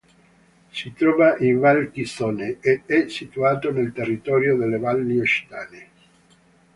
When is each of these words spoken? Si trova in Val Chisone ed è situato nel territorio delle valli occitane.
Si 0.71 0.93
trova 0.95 1.37
in 1.37 1.59
Val 1.59 1.91
Chisone 1.91 2.57
ed 2.59 2.87
è 2.87 3.07
situato 3.07 3.71
nel 3.71 3.91
territorio 3.91 4.57
delle 4.57 4.79
valli 4.79 5.19
occitane. 5.19 5.89